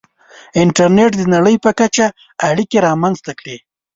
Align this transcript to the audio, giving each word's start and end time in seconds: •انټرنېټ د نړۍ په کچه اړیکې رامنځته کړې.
•انټرنېټ 0.61 1.11
د 1.17 1.21
نړۍ 1.33 1.55
په 1.65 1.71
کچه 1.79 2.05
اړیکې 2.49 2.77
رامنځته 2.87 3.31
کړې. 3.39 3.57